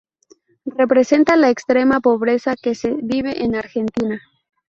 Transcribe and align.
Representa 0.65 1.35
la 1.35 1.51
extrema 1.51 1.99
pobreza 1.99 2.55
que 2.59 2.73
se 2.73 2.91
vive 3.03 3.43
en 3.43 3.53
Argentina. 3.53 4.19